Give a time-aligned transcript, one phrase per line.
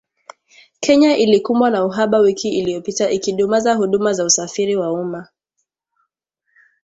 [0.79, 5.27] Kenya ilikumbwa na uhaba wiki iliyopita ikidumaza huduma za usafiri wa umma